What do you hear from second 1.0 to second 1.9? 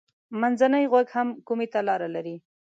هم کومي ته